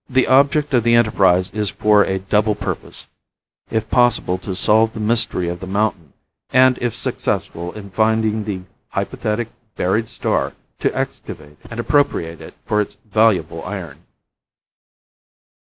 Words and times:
The 0.09 0.25
object 0.25 0.73
of 0.73 0.83
the 0.83 0.95
enterprise 0.95 1.51
is 1.51 1.69
for 1.69 2.03
a 2.03 2.17
double 2.17 2.55
purpose, 2.55 3.05
if 3.69 3.87
possible 3.91 4.39
to 4.39 4.55
solve 4.55 4.93
the 4.93 4.99
mystery 4.99 5.47
of 5.47 5.59
the 5.59 5.67
mountain, 5.67 6.13
and 6.51 6.75
if 6.81 6.95
successful 6.95 7.71
in 7.73 7.91
finding 7.91 8.45
the 8.45 8.61
"hypothetic 8.89 9.49
buried 9.75 10.09
star" 10.09 10.53
to 10.79 10.97
excavate 10.97 11.59
and 11.69 11.79
appropriate 11.79 12.41
it 12.41 12.55
for 12.65 12.81
its 12.81 12.97
valuable 13.05 13.63
iron. 13.63 13.99